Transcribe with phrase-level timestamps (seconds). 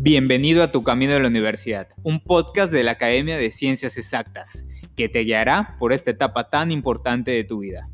[0.00, 4.64] Bienvenido a Tu Camino de la Universidad, un podcast de la Academia de Ciencias Exactas,
[4.94, 7.90] que te guiará por esta etapa tan importante de tu vida.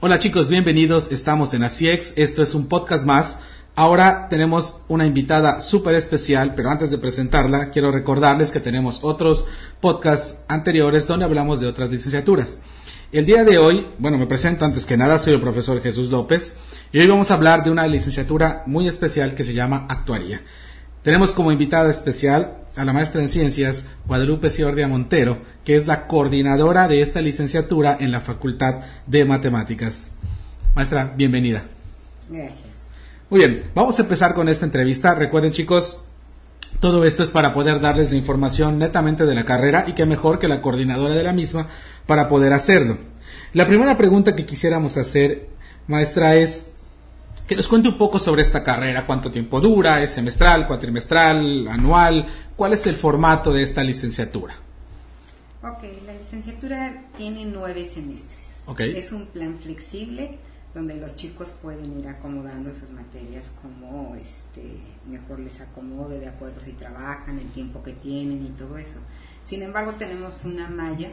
[0.00, 3.40] Hola chicos, bienvenidos, estamos en ACIEX, esto es un podcast más.
[3.74, 9.44] Ahora tenemos una invitada súper especial, pero antes de presentarla, quiero recordarles que tenemos otros
[9.82, 12.60] podcasts anteriores donde hablamos de otras licenciaturas.
[13.12, 16.56] El día de hoy, bueno, me presento antes que nada, soy el profesor Jesús López
[16.90, 20.40] y hoy vamos a hablar de una licenciatura muy especial que se llama Actuaría.
[21.02, 26.06] Tenemos como invitada especial a la maestra en ciencias Guadalupe Ciordia Montero, que es la
[26.06, 30.12] coordinadora de esta licenciatura en la Facultad de Matemáticas.
[30.74, 31.64] Maestra, bienvenida.
[32.30, 32.88] Gracias.
[33.28, 35.14] Muy bien, vamos a empezar con esta entrevista.
[35.14, 36.04] Recuerden chicos,
[36.80, 40.38] todo esto es para poder darles la información netamente de la carrera y que mejor
[40.38, 41.66] que la coordinadora de la misma
[42.06, 42.96] para poder hacerlo.
[43.52, 45.48] La primera pregunta que quisiéramos hacer,
[45.86, 46.77] maestra, es
[47.48, 52.26] que nos cuente un poco sobre esta carrera, cuánto tiempo dura, es semestral, cuatrimestral, anual,
[52.54, 54.54] cuál es el formato de esta licenciatura.
[55.62, 58.62] Ok, la licenciatura tiene nueve semestres.
[58.78, 60.38] Es un plan flexible
[60.74, 64.76] donde los chicos pueden ir acomodando sus materias como este,
[65.08, 68.98] mejor les acomode de acuerdo si trabajan, el tiempo que tienen y todo eso.
[69.46, 71.08] Sin embargo, tenemos una malla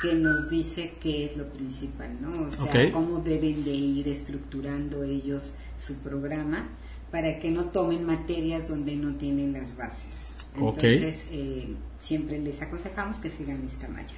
[0.00, 2.48] que nos dice qué es lo principal, ¿no?
[2.48, 6.68] O sea, cómo deben de ir estructurando ellos su programa
[7.10, 10.32] para que no tomen materias donde no tienen las bases.
[10.56, 14.14] Entonces, eh, siempre les aconsejamos que sigan esta malla.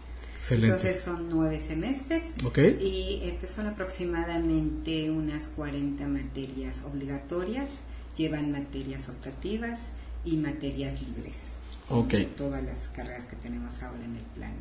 [0.51, 2.33] Entonces son nueve semestres
[2.81, 7.69] y eh, son aproximadamente unas 40 materias obligatorias,
[8.17, 9.79] llevan materias optativas
[10.25, 11.49] y materias libres.
[11.91, 12.33] Okay.
[12.37, 14.53] Todas las carreras que tenemos ahora en el plan.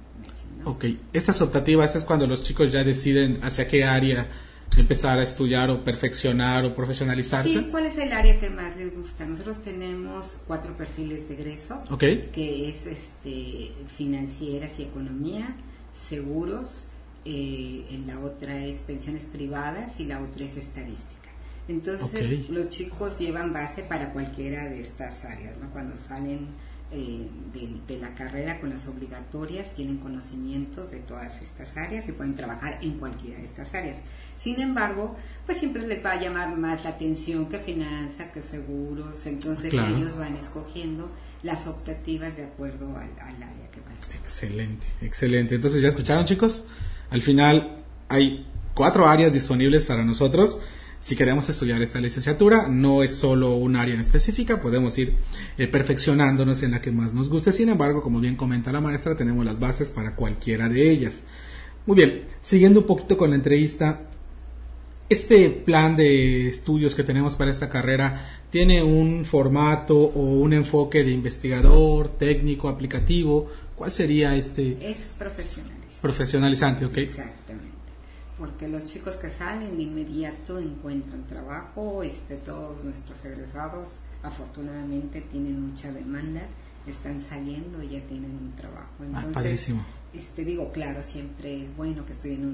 [0.60, 0.72] ¿no?
[0.72, 4.28] Ok, estas optativas es cuando los chicos ya deciden hacia qué área
[4.76, 7.50] empezar a estudiar o perfeccionar o profesionalizarse.
[7.50, 9.26] Sí, ¿cuál es el área que más les gusta?
[9.26, 12.30] Nosotros tenemos cuatro perfiles de egreso, okay.
[12.34, 15.56] que es este, financieras y economía,
[15.94, 16.86] seguros,
[17.26, 21.18] eh, en la otra es pensiones privadas y la otra es estadística.
[21.68, 25.70] Entonces los chicos llevan base para cualquiera de estas áreas, ¿no?
[25.72, 26.48] Cuando salen
[26.92, 27.28] eh,
[27.88, 32.80] de, la carrera con las obligatorias tienen conocimientos de todas estas áreas y pueden trabajar
[32.82, 33.98] en cualquiera de estas áreas.
[34.38, 39.26] Sin embargo, pues siempre les va a llamar más la atención que finanzas, que seguros,
[39.26, 41.12] entonces ellos van escogiendo
[41.44, 43.96] las optativas de acuerdo al, área que van.
[44.22, 45.56] Excelente, excelente.
[45.56, 46.68] Entonces ya escucharon chicos,
[47.10, 50.60] al final hay cuatro áreas disponibles para nosotros
[51.00, 55.16] si queremos estudiar esta licenciatura, no es solo un área en específica, podemos ir
[55.58, 57.52] eh, perfeccionándonos en la que más nos guste.
[57.52, 61.26] Sin embargo, como bien comenta la maestra, tenemos las bases para cualquiera de ellas.
[61.86, 64.02] Muy bien, siguiendo un poquito con la entrevista,
[65.08, 71.04] este plan de estudios que tenemos para esta carrera tiene un formato o un enfoque
[71.04, 73.48] de investigador, técnico, aplicativo.
[73.76, 74.78] ¿Cuál sería este?
[74.82, 76.02] Es profesionalizante.
[76.02, 76.98] Profesionalizante, ok.
[76.98, 77.77] Exactamente
[78.38, 85.70] porque los chicos que salen de inmediato encuentran trabajo, este, todos nuestros egresados afortunadamente tienen
[85.70, 86.42] mucha demanda,
[86.86, 88.92] están saliendo y ya tienen un trabajo.
[89.14, 89.74] Ah, Entonces,
[90.14, 92.46] este, digo, claro, siempre es bueno que estudien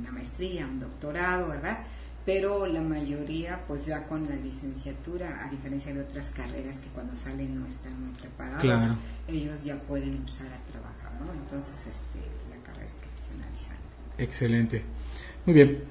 [0.00, 1.78] una maestría, un doctorado, ¿verdad?
[2.24, 7.14] Pero la mayoría, pues ya con la licenciatura, a diferencia de otras carreras que cuando
[7.14, 8.96] salen no están muy preparados,
[9.28, 11.32] ellos ya pueden empezar a trabajar, ¿no?
[11.32, 12.18] Entonces, este,
[12.50, 13.85] la carrera es profesionalizante.
[14.18, 14.82] Excelente.
[15.44, 15.84] Muy bien.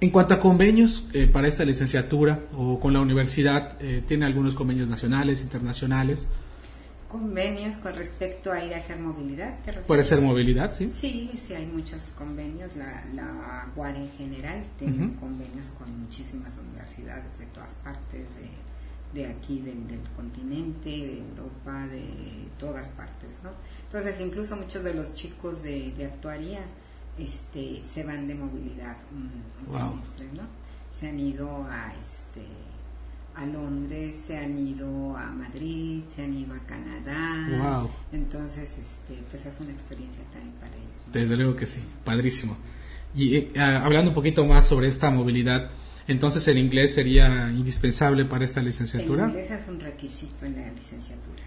[0.00, 4.54] En cuanto a convenios eh, para esta licenciatura o con la universidad, eh, ¿tiene algunos
[4.54, 6.26] convenios nacionales, internacionales?
[7.08, 9.58] Convenios con respecto a ir a hacer movilidad.
[9.86, 10.88] ¿Puede ser movilidad, sí?
[10.88, 12.74] Sí, sí, hay muchos convenios.
[12.74, 19.26] La, la UAR en general tiene convenios con muchísimas universidades de todas partes de, de
[19.26, 22.02] aquí, del, del, continente, de Europa, de
[22.58, 23.50] todas partes, ¿no?
[23.84, 26.60] Entonces, incluso muchos de los chicos de, de actuaría
[27.18, 29.30] este, se van de movilidad un,
[29.68, 30.42] semestre, ¿no?
[30.92, 32.42] Se han ido a este
[33.34, 37.88] a Londres, se han ido a Madrid, se han ido a Canadá.
[38.12, 41.04] Entonces, este, pues es una experiencia también para ellos.
[41.12, 42.56] Desde luego que sí, padrísimo.
[43.14, 45.70] Y eh, ah, hablando un poquito más sobre esta movilidad,
[46.08, 49.24] entonces el inglés sería indispensable para esta licenciatura.
[49.24, 51.42] El inglés es un requisito en la licenciatura.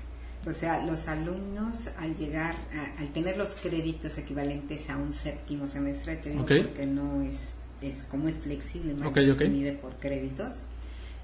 [0.47, 2.56] O sea, los alumnos al llegar,
[3.00, 8.27] al tener los créditos equivalentes a un séptimo semestre, te porque no es, es como
[8.27, 10.59] es flexible, más se mide por créditos.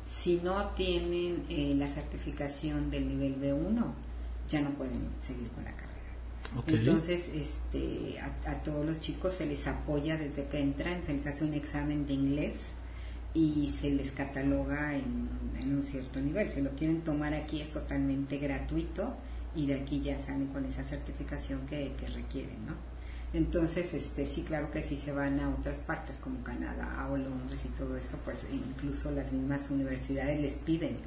[0.07, 3.83] Si no tienen eh, la certificación del nivel B1,
[4.49, 5.91] ya no pueden seguir con la carrera.
[6.67, 11.27] Entonces, este, a, a, todos los chicos se les apoya desde que entran, se les
[11.27, 12.55] hace un examen de inglés
[13.33, 15.29] y se les cataloga en,
[15.63, 16.51] un cierto nivel.
[16.51, 19.15] Si lo quieren tomar aquí es totalmente gratuito
[19.55, 22.73] y de aquí ya salen con esa certificación que, que requieren, ¿no?
[23.33, 27.63] Entonces, este, sí, claro que si se van a otras partes como Canadá o Londres
[27.65, 30.97] y todo eso, pues incluso las mismas universidades les piden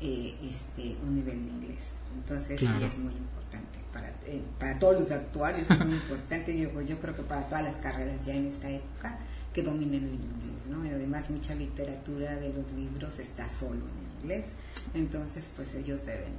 [0.00, 1.92] eh, este, un nivel de inglés.
[2.14, 3.78] Entonces, sí es muy importante.
[3.92, 7.64] Para, eh, para todos los actuarios es muy importante, digo, yo creo que para todas
[7.64, 9.18] las carreras ya en esta época
[9.52, 10.84] que dominen el inglés, ¿no?
[10.84, 14.52] Y además mucha literatura de los libros está solo en inglés,
[14.94, 16.32] entonces pues ellos deben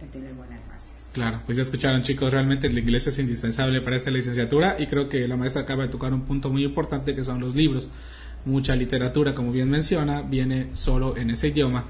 [0.00, 1.10] de tener buenas bases.
[1.12, 5.08] Claro, pues ya escucharon chicos, realmente el inglés es indispensable para esta licenciatura y creo
[5.08, 7.88] que la maestra acaba de tocar un punto muy importante que son los libros.
[8.46, 11.86] Mucha literatura, como bien menciona, viene solo en ese idioma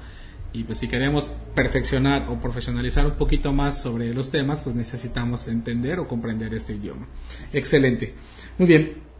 [0.53, 5.47] y pues si queremos perfeccionar o profesionalizar un poquito más sobre los temas, pues necesitamos
[5.47, 7.07] entender o comprender este idioma.
[7.53, 8.13] Excelente.
[8.57, 9.10] Muy bien.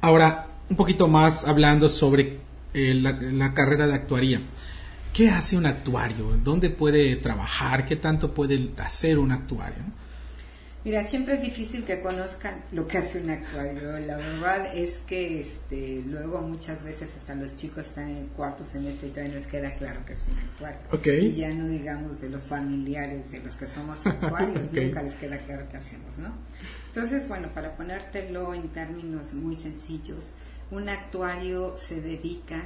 [0.00, 2.38] Ahora, un poquito más hablando sobre
[2.74, 4.40] eh, la carrera de actuaría.
[5.12, 6.38] ¿Qué hace un actuario?
[6.44, 7.86] ¿Dónde puede trabajar?
[7.86, 9.82] ¿Qué tanto puede hacer un actuario?
[10.88, 13.98] Mira, siempre es difícil que conozcan lo que hace un actuario.
[13.98, 18.64] La verdad es que este, luego muchas veces hasta los chicos están en el cuarto
[18.64, 20.80] semestre y todavía no les queda claro que es un actuario.
[21.20, 25.36] Y ya no digamos de los familiares de los que somos actuarios, nunca les queda
[25.36, 26.32] claro qué hacemos, ¿no?
[26.86, 30.32] Entonces, bueno, para ponértelo en términos muy sencillos,
[30.70, 32.62] un actuario se dedica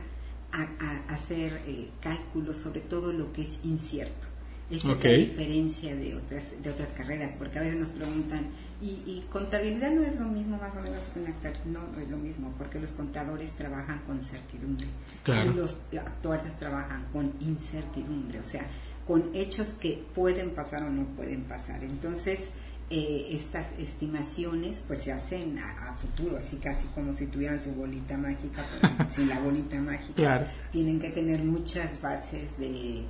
[0.53, 4.32] a, hacer eh, cálculos sobre todo lo que es incierto.
[4.71, 8.47] Esa es la diferencia de otras, de otras carreras, porque a veces nos preguntan,
[8.81, 11.53] ¿y, contabilidad no es lo mismo más o menos que un actor?
[11.67, 14.87] No, no es lo mismo, porque los contadores trabajan con certidumbre
[15.27, 18.67] y los actuarios trabajan con incertidumbre, o sea,
[19.07, 21.85] con hechos que pueden pasar o no pueden pasar.
[21.85, 22.49] Entonces,
[22.95, 28.17] eh, estas estimaciones pues se hacen a, futuro, así casi como si tuvieran su bolita
[28.19, 30.47] mágica, pero sin la bolita mágica.
[30.71, 33.05] Tienen que tener muchas bases de,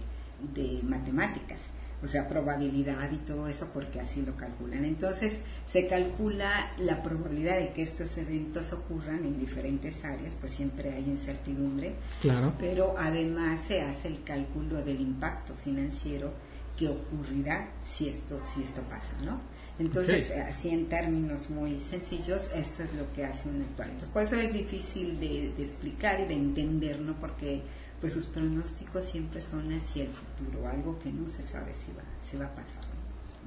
[0.55, 1.61] de matemáticas,
[2.03, 4.85] o sea, probabilidad y todo eso porque así lo calculan.
[4.85, 5.37] Entonces
[5.67, 11.05] se calcula la probabilidad de que estos eventos ocurran en diferentes áreas, pues siempre hay
[11.05, 12.55] incertidumbre, claro.
[12.59, 16.33] pero además se hace el cálculo del impacto financiero
[16.77, 19.41] que ocurrirá si esto, si esto pasa, ¿no?
[19.79, 23.93] Entonces, así en términos muy sencillos, esto es lo que hace un actuario.
[23.93, 27.19] Entonces, por eso es difícil de, explicar y de entender, ¿no?
[27.19, 27.63] Porque
[28.03, 32.03] pues sus pronósticos siempre son hacia el futuro, algo que no se sabe si va,
[32.23, 32.83] si va a pasar.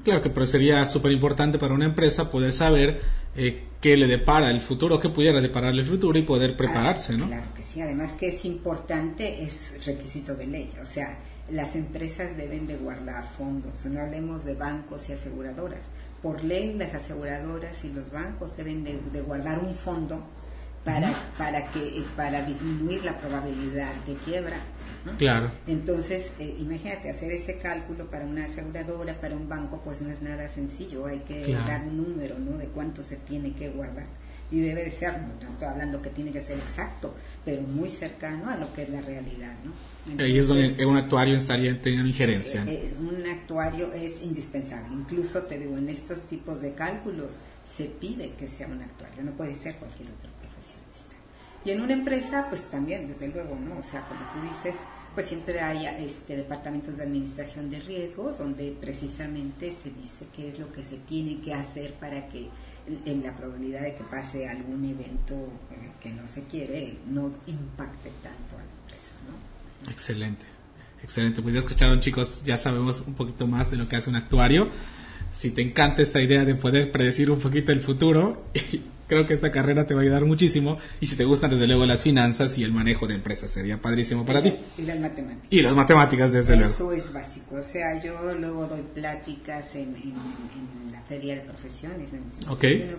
[0.03, 3.01] Claro que pero sería súper importante para una empresa poder saber
[3.35, 7.17] eh, qué le depara el futuro, qué pudiera depararle el futuro y poder ah, prepararse,
[7.17, 7.27] ¿no?
[7.27, 11.19] Claro que sí, además que es importante, es requisito de ley, o sea,
[11.51, 15.81] las empresas deben de guardar fondos, no hablemos de bancos y aseguradoras,
[16.21, 20.25] por ley las aseguradoras y los bancos deben de, guardar un fondo
[20.85, 24.57] para, para, que, para disminuir la probabilidad de quiebra.
[25.17, 25.51] Claro.
[25.67, 30.21] Entonces, eh, imagínate, hacer ese cálculo para una aseguradora, para un banco, pues no es
[30.21, 32.57] nada sencillo, hay que dar un número, ¿no?
[32.57, 34.05] De cuánto se tiene que guardar.
[34.51, 38.49] Y debe de ser, no estoy hablando que tiene que ser exacto, pero muy cercano
[38.49, 40.23] a lo que es la realidad, ¿no?
[40.23, 42.63] Ahí es donde un actuario estaría teniendo injerencia.
[42.67, 44.93] Eh, un actuario es indispensable.
[44.93, 47.37] Incluso te digo, en estos tipos de cálculos
[47.67, 50.29] se pide que sea un actuario, no puede ser cualquier otro.
[51.65, 53.79] Y en una empresa, pues también, desde luego, ¿no?
[53.79, 58.75] O sea, como tú dices, pues siempre hay este, departamentos de administración de riesgos donde
[58.79, 62.49] precisamente se dice qué es lo que se tiene que hacer para que
[63.05, 65.33] en la probabilidad de que pase algún evento
[65.71, 69.91] eh, que no se quiere no impacte tanto a la empresa, ¿no?
[69.91, 70.45] Excelente,
[71.01, 71.41] excelente.
[71.41, 74.69] Pues ya escucharon chicos, ya sabemos un poquito más de lo que hace un actuario.
[75.31, 78.43] Si te encanta esta idea de poder predecir un poquito el futuro,
[79.07, 80.77] creo que esta carrera te va a ayudar muchísimo.
[80.99, 84.25] Y si te gustan desde luego las finanzas y el manejo de empresas, sería padrísimo
[84.25, 84.53] para ti.
[84.77, 85.47] Y las matemáticas.
[85.49, 86.73] Y las matemáticas, desde luego.
[86.73, 87.55] Eso es básico.
[87.55, 89.95] O sea, yo luego doy pláticas en,
[90.91, 92.09] la feria de profesiones.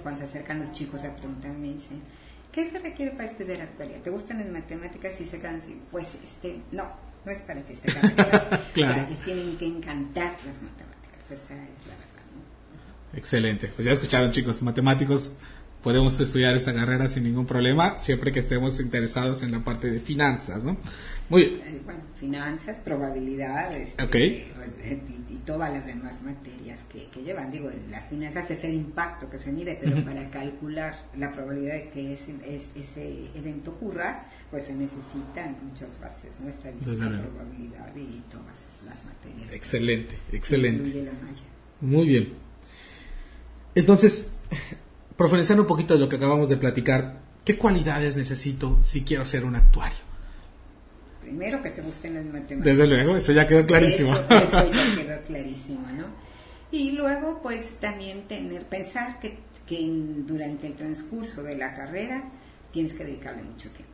[0.02, 2.00] Cuando se acercan los chicos a preguntarme, dicen
[2.56, 4.00] ¿qué se requiere para estudiar actualidad?
[4.00, 5.20] ¿Te gustan las matemáticas?
[5.20, 6.90] Y se quedan así, pues este, no,
[7.24, 8.58] no es para que esté claro.
[8.72, 12.24] O sea, les tienen que encantar las matemáticas, esa es la verdad.
[12.32, 13.18] ¿no?
[13.18, 15.34] Excelente, pues ya escucharon chicos, matemáticos
[15.86, 20.00] podemos estudiar esta carrera sin ningún problema, siempre que estemos interesados en la parte de
[20.00, 20.76] finanzas, ¿no?
[21.28, 21.60] Muy bien.
[21.64, 24.52] Eh, bueno, finanzas, probabilidades okay.
[24.56, 25.00] Pues, eh,
[25.30, 27.52] y, todas las demás materias que, llevan.
[27.52, 31.88] Digo, las finanzas es el impacto que se mide, pero para calcular la probabilidad de
[31.90, 32.34] que ese,
[32.74, 36.50] ese evento ocurra, pues se necesitan muchas bases, ¿no?
[36.50, 39.52] Estadística, probabilidad y todas las materias.
[39.52, 41.12] Excelente, excelente.
[41.80, 42.32] Muy bien.
[43.76, 44.32] Entonces,
[45.16, 49.44] profundizando un poquito de lo que acabamos de platicar, ¿qué cualidades necesito si quiero ser
[49.44, 50.06] un actuario?
[51.26, 52.64] primero que te gusten las matemáticas.
[52.64, 54.14] Desde luego, eso ya quedó clarísimo.
[54.14, 56.04] Eso, ya quedó clarísimo, ¿no?
[56.70, 59.84] Y luego, pues también tener, pensar que, que
[60.24, 62.30] durante el transcurso de la carrera
[62.70, 63.92] tienes que dedicarle mucho tiempo.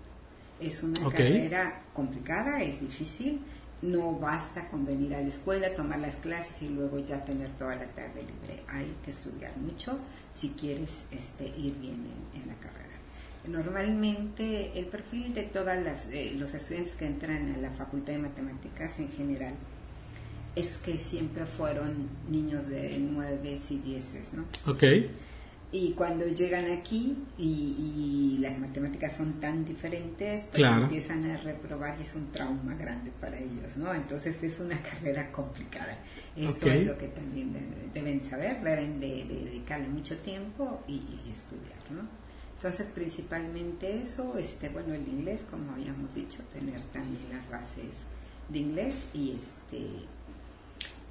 [0.60, 3.40] Es una carrera complicada, es difícil,
[3.82, 7.74] no basta con venir a la escuela, tomar las clases y luego ya tener toda
[7.74, 8.62] la tarde libre.
[8.68, 9.98] Hay que estudiar mucho
[10.34, 12.88] si quieres este, ir bien en, la carrera.
[13.46, 15.66] Normalmente el perfil de todos
[16.12, 19.54] eh, los estudiantes que entran a la Facultad de Matemáticas en general
[20.54, 24.44] es que siempre fueron niños de 9 y 10, ¿no?
[24.70, 24.84] Ok.
[25.74, 32.02] Y cuando llegan aquí y, las matemáticas son tan diferentes, pues empiezan a reprobar y
[32.02, 33.94] es un trauma grande para ellos, ¿no?
[33.94, 35.96] Entonces es una carrera complicada.
[36.36, 37.54] Eso es lo que también
[37.94, 41.00] deben, saber, deben de, dedicarle mucho tiempo y,
[41.32, 42.06] estudiar, ¿no?
[42.56, 47.96] Entonces principalmente eso, este, bueno, el inglés, como habíamos dicho, tener también las bases
[48.48, 50.06] de inglés y este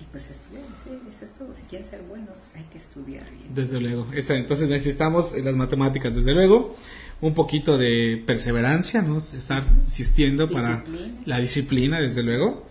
[0.01, 0.63] y pues estudiar,
[1.10, 1.53] eso es todo.
[1.53, 3.53] Si quieren ser buenos, hay que estudiar bien.
[3.53, 4.08] Desde luego.
[4.13, 6.75] Esa, entonces necesitamos las matemáticas, desde luego.
[7.22, 9.20] Un poquito de perseverancia, ¿no?
[9.20, 10.84] Estar insistiendo para
[11.25, 12.65] la disciplina, desde luego.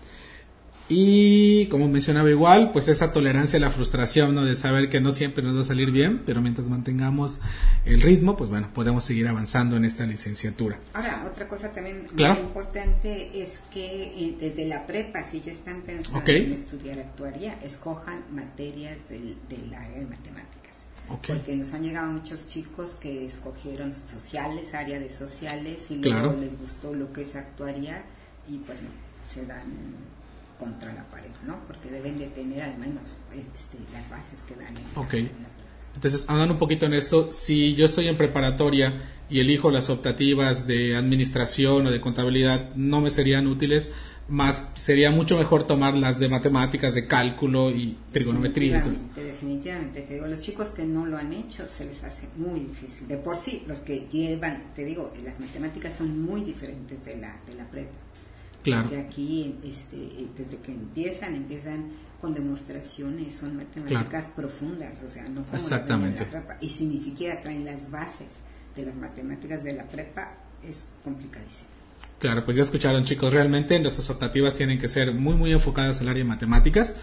[0.93, 4.45] Y como mencionaba igual, pues esa tolerancia a la frustración, ¿no?
[4.45, 7.39] De saber que no siempre nos va a salir bien, pero mientras mantengamos
[7.85, 10.81] el ritmo, pues bueno, podemos seguir avanzando en esta licenciatura.
[10.93, 15.83] Ahora, otra cosa también muy importante es que eh, desde la prepa, si ya están
[15.83, 19.37] pensando en estudiar actuaría, escojan materias del,
[19.73, 20.75] área de matemáticas.
[21.07, 26.59] Porque nos han llegado muchos chicos que escogieron sociales, área de sociales, y luego les
[26.59, 28.03] gustó lo que es actuaría,
[28.49, 28.89] y pues no,
[29.25, 29.63] se dan
[30.61, 31.59] contra la pared, ¿no?
[31.67, 34.77] Porque deben de tener al menos este, las bases que dan.
[34.77, 35.15] En ok.
[35.95, 40.67] Entonces, hablando un poquito en esto, si yo estoy en preparatoria y elijo las optativas
[40.67, 43.91] de administración o de contabilidad, no me serían útiles,
[44.29, 48.77] más sería mucho mejor tomar las de matemáticas, de cálculo y trigonometría.
[48.77, 52.61] Definitivamente, definitivamente, te digo, los chicos que no lo han hecho se les hace muy
[52.61, 53.09] difícil.
[53.09, 57.41] De por sí, los que llevan, te digo, las matemáticas son muy diferentes de la,
[57.47, 57.91] de la prepa.
[58.63, 58.89] Claro.
[58.89, 61.91] Porque aquí, este, desde que empiezan, empiezan
[62.21, 66.25] con demostraciones, son matemáticas profundas, o sea, no como Exactamente.
[66.25, 66.59] la prepa.
[66.61, 68.29] Y si ni siquiera traen las bases
[68.77, 71.71] de las matemáticas de la prepa, es complicadísimo.
[72.19, 76.09] Claro, pues ya escucharon chicos, realmente nuestras optativas tienen que ser muy muy enfocadas al
[76.09, 76.97] área de matemáticas,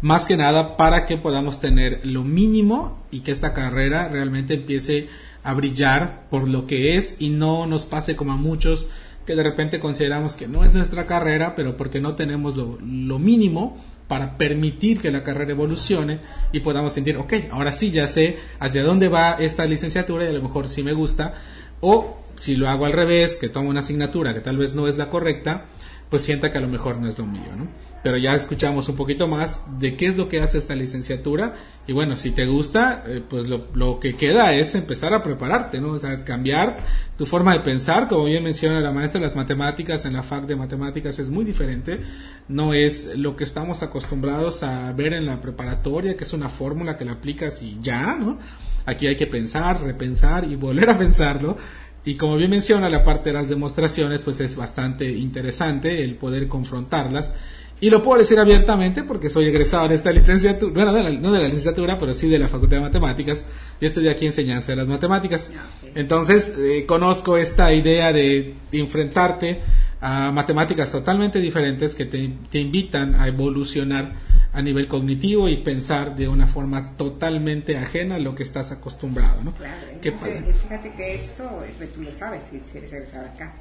[0.00, 5.08] más que nada para que podamos tener lo mínimo y que esta carrera realmente empiece
[5.42, 8.90] a brillar por lo que es y no nos pase como a muchos
[9.26, 12.78] que de repente consideramos que no es nuestra carrera, pero porque no tenemos lo,
[13.18, 16.20] mínimo para permitir que la carrera evolucione
[16.52, 20.32] y podamos sentir, ok, ahora sí ya sé hacia dónde va esta licenciatura y a
[20.32, 21.34] lo mejor sí me gusta,
[21.80, 24.96] o si lo hago al revés, que tomo una asignatura que tal vez no es
[24.98, 25.66] la correcta,
[26.10, 27.68] pues sienta que a lo mejor no es lo mío, ¿no?
[28.02, 31.54] Pero ya escuchamos un poquito más de qué es lo que hace esta licenciatura
[31.86, 35.80] y bueno, si te gusta, eh, pues lo, lo, que queda es empezar a prepararte,
[35.80, 35.90] ¿no?
[35.90, 36.84] O sea, cambiar
[37.16, 40.56] tu forma de pensar, como bien menciona la maestra las matemáticas, en la FAC de
[40.56, 42.00] matemáticas es muy diferente,
[42.48, 46.96] no es lo que estamos acostumbrados a ver en la preparatoria, que es una fórmula
[46.96, 48.38] que la aplicas y ya, ¿no?
[48.86, 51.56] Aquí hay que pensar, repensar y volver a pensarlo.
[52.04, 56.48] Y como bien menciona la parte de las demostraciones, pues es bastante interesante el poder
[56.48, 57.34] confrontarlas
[57.82, 61.46] y lo puedo decir abiertamente porque soy egresado de esta licenciatura, bueno, no de la
[61.46, 63.44] licenciatura, pero sí de la Facultad de Matemáticas.
[63.80, 65.50] Yo estudié aquí enseñanza de las matemáticas.
[65.96, 69.62] Entonces, eh, conozco esta idea de, enfrentarte
[70.00, 74.12] a matemáticas totalmente diferentes que te, te, invitan a evolucionar
[74.52, 79.42] a nivel cognitivo y pensar de una forma totalmente ajena a lo que estás acostumbrado,
[79.42, 79.56] ¿no?
[79.56, 83.52] Claro, fíjate que esto, eh, tú lo sabes si eres egresado acá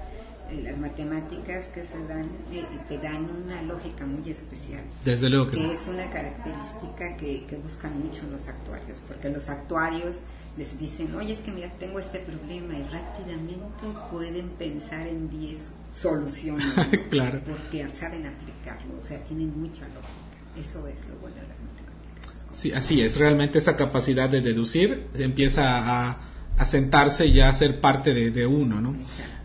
[0.63, 4.83] las matemáticas que se dan eh, te dan una lógica muy especial.
[5.05, 10.23] Desde luego que, es una característica que, que, buscan mucho los actuarios, porque los actuarios
[10.57, 15.69] les dicen, oye, es que mira, tengo este problema y rápidamente pueden pensar en 10
[15.93, 16.67] soluciones.
[17.09, 17.41] claro.
[17.45, 20.59] Porque saben aplicarlo, o sea, tienen mucha lógica.
[20.59, 22.45] Eso es lo bueno de las matemáticas.
[22.53, 27.53] Sí, así es, realmente esa capacidad de deducir empieza a, a sentarse y ya a
[27.53, 28.93] ser parte de, de uno, ¿no?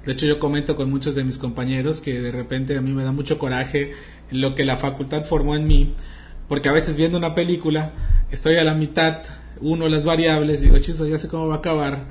[0.07, 3.03] De hecho, yo comento con muchos de mis compañeros que de repente a mí me
[3.03, 3.91] da mucho coraje
[4.31, 5.95] lo que la facultad formó en mí,
[6.49, 7.91] porque a veces viendo una película
[8.31, 9.25] estoy a la mitad,
[9.61, 12.07] uno las variables, y digo, chispas, ya sé cómo va a acabar,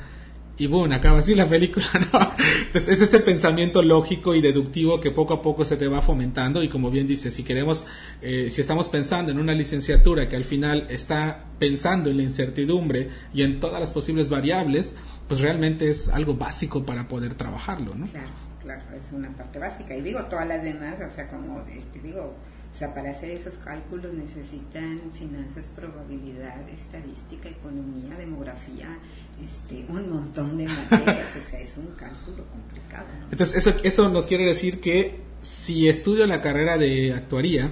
[0.58, 2.32] y boom, acaba así la película, ¿no?
[2.68, 6.64] Entonces es ese pensamiento lógico y deductivo que poco a poco se te va fomentando
[6.64, 7.86] y como bien dice, si queremos,
[8.22, 13.10] eh, si estamos pensando en una licenciatura que al final está pensando en la incertidumbre
[13.34, 14.96] y en todas las posibles variables,
[15.28, 18.08] pues realmente es algo básico para poder trabajarlo, ¿no?
[18.08, 18.30] Claro,
[18.62, 19.96] claro, es una parte básica.
[19.96, 22.36] Y digo, todas las demás, o sea, como te digo,
[22.76, 28.98] o sea, para hacer esos cálculos necesitan finanzas, probabilidad, estadística, economía, demografía,
[29.42, 33.06] este, un montón de materias, o sea, es un cálculo complicado.
[33.32, 37.72] Entonces, eso, eso nos quiere decir que si estudio la carrera de actuaría,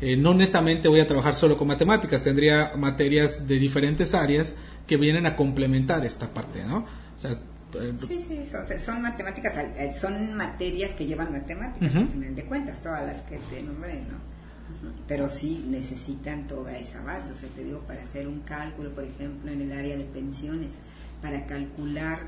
[0.00, 4.54] eh, no netamente voy a trabajar solo con matemáticas, tendría materias de diferentes áreas
[4.88, 6.78] que vienen a complementar esta parte, ¿no?
[6.78, 8.42] O sea, eh, sí, sí,
[8.78, 13.36] son, matemáticas, eh, son materias que llevan matemáticas, al final de cuentas, todas las que
[13.36, 14.16] te nombré, ¿no?
[15.06, 19.04] Pero sí necesitan toda esa base, o sea, te digo, para hacer un cálculo, por
[19.04, 20.72] ejemplo, en el área de pensiones,
[21.20, 22.20] para calcular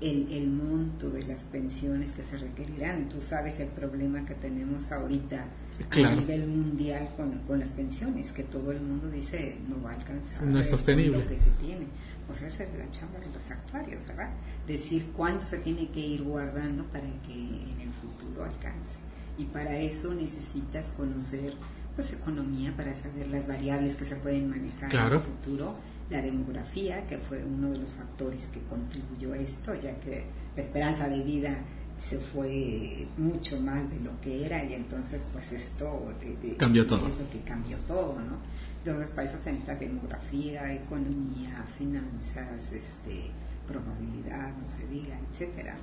[0.00, 3.08] el, el monto de las pensiones que se requerirán.
[3.08, 5.46] Tú sabes el problema que tenemos ahorita
[5.90, 9.94] a nivel mundial con, con, las pensiones, que todo el mundo dice no va a
[9.94, 11.18] alcanzar no es sostenible.
[11.18, 11.86] lo que se tiene.
[12.30, 14.30] O sea, esa es la chamba de los actuarios, ¿verdad?
[14.66, 18.96] Decir cuánto se tiene que ir guardando para que en el futuro alcance.
[19.36, 21.54] Y para eso necesitas conocer
[21.94, 25.74] pues economía para saber las variables que se pueden manejar en el futuro,
[26.10, 30.24] la demografía, que fue uno de los factores que contribuyó a esto, ya que
[30.56, 31.56] la esperanza de vida
[31.98, 36.12] se fue mucho más de lo que era y entonces pues esto
[36.56, 37.06] cambió todo.
[37.06, 38.38] Es lo que cambió todo, ¿no?
[38.78, 43.30] Entonces para eso se necesita demografía, economía, finanzas, este,
[43.68, 45.76] probabilidad, no se diga, etcétera.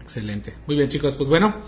[0.00, 0.54] Excelente.
[0.66, 1.62] Muy bien chicos, pues bueno,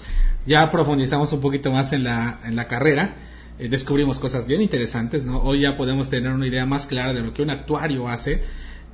[0.46, 3.16] ya profundizamos un poquito más en la, en la carrera.
[3.58, 5.38] Eh, descubrimos cosas bien interesantes, ¿no?
[5.42, 8.42] Hoy ya podemos tener una idea más clara de lo que un actuario hace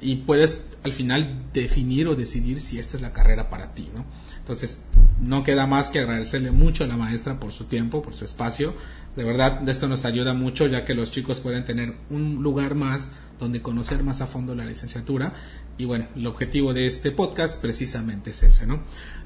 [0.00, 4.04] y puedes al final definir o decidir si esta es la carrera para ti, ¿no?
[4.38, 4.84] Entonces,
[5.20, 8.74] no queda más que agradecerle mucho a la maestra por su tiempo, por su espacio.
[9.14, 13.12] De verdad, esto nos ayuda mucho ya que los chicos pueden tener un lugar más
[13.38, 15.34] donde conocer más a fondo la licenciatura.
[15.78, 18.82] Y bueno, el objetivo de este podcast precisamente es ese, ¿no?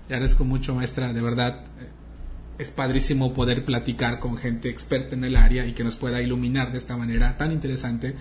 [0.09, 1.65] Le agradezco mucho, maestra, de verdad.
[2.59, 6.73] Es padrísimo poder platicar con gente experta en el área y que nos pueda iluminar
[6.73, 8.15] de esta manera tan interesante,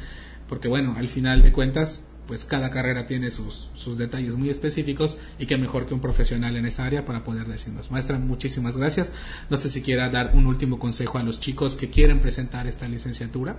[0.50, 5.17] porque bueno, al final de cuentas, pues cada carrera tiene sus, sus detalles muy específicos
[5.39, 7.91] y que mejor que un profesional en esa área para poder decirnos.
[7.91, 9.13] Maestra, muchísimas gracias.
[9.50, 12.88] No sé si quiera dar un último consejo a los chicos que quieren presentar esta
[12.88, 13.58] licenciatura.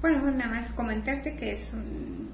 [0.00, 2.28] Bueno, nada más comentarte que es un,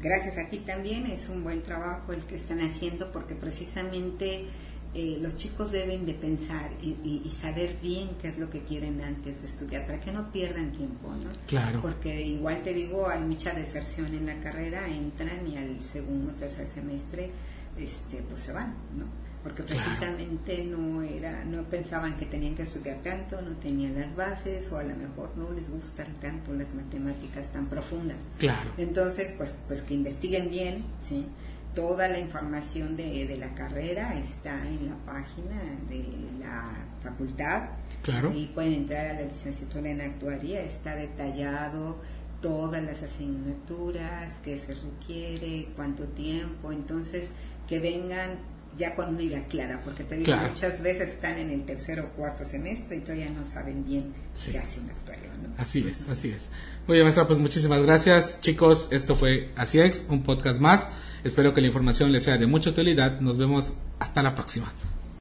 [0.00, 4.46] gracias a ti también, es un buen trabajo el que están haciendo porque precisamente
[4.94, 9.40] eh, los chicos deben de pensar y, saber bien qué es lo que quieren antes
[9.40, 11.30] de estudiar, para que no pierdan tiempo, ¿no?
[11.46, 11.80] Claro.
[11.80, 16.34] Porque igual te digo, hay mucha deserción en la carrera, entran y al segundo o
[16.34, 17.30] tercer semestre,
[17.78, 19.06] este, pues se van, ¿no?
[19.42, 24.70] Porque precisamente no era, no pensaban que tenían que estudiar tanto, no tenían las bases
[24.70, 28.18] o a lo mejor no les gustan tanto las matemáticas tan profundas.
[28.38, 28.70] Claro.
[28.76, 31.26] Entonces, pues, pues que investiguen bien, ¿sí?
[31.74, 35.56] Toda la información de, de, la carrera está en la página
[35.88, 36.04] de
[36.40, 36.70] la
[37.02, 37.70] facultad.
[38.02, 38.32] Claro.
[38.34, 41.98] Y pueden entrar a la licenciatura en actuaría, está detallado
[42.42, 46.72] todas las asignaturas, qué se requiere, cuánto tiempo.
[46.72, 47.30] Entonces,
[47.66, 48.38] que vengan
[48.76, 52.10] ya con una idea clara, porque te digo, muchas veces están en el tercer o
[52.10, 54.12] cuarto semestre y todavía no saben bien
[54.44, 55.31] qué hace un actuario.
[55.58, 56.50] Así es, así es.
[56.86, 58.40] Muy bien, maestra, pues muchísimas gracias.
[58.40, 59.78] Chicos, esto fue Así
[60.08, 60.90] un podcast más.
[61.24, 63.20] Espero que la información les sea de mucha utilidad.
[63.20, 64.72] Nos vemos hasta la próxima.